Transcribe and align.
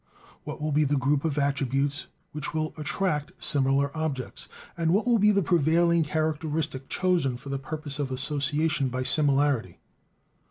What 0.45 0.59
will 0.59 0.71
be 0.71 0.83
the 0.83 0.95
group 0.97 1.23
of 1.23 1.37
attributes 1.37 2.07
which 2.31 2.55
will 2.55 2.73
attract 2.75 3.33
similar 3.37 3.95
objects? 3.95 4.47
And 4.75 4.91
what 4.95 5.05
will 5.05 5.19
be 5.19 5.29
the 5.29 5.43
prevailing 5.43 6.01
characteristic 6.01 6.89
chosen 6.89 7.37
for 7.37 7.49
the 7.49 7.59
purpose 7.59 7.99
of 7.99 8.09
association 8.09 8.89
by 8.89 9.03
similarity? 9.03 9.77